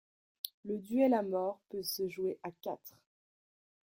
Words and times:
Le 0.65 0.79
duel 0.79 1.13
à 1.13 1.21
mort 1.21 1.59
peut 1.69 1.83
se 1.83 2.07
jouer 2.09 2.39
à 2.41 2.49
quatre. 2.49 2.97